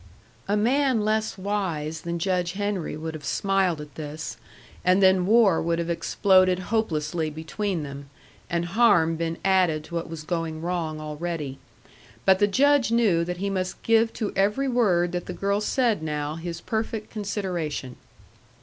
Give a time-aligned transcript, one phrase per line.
[0.47, 4.35] A man less wise than Judge Henry would have smiled at this,
[4.83, 8.09] and then war would have exploded hopelessly between them,
[8.49, 11.59] and harm been added to what was going wrong already.
[12.25, 16.01] But the Judge knew that he must give to every word that the girl said
[16.01, 17.95] now his perfect consideration.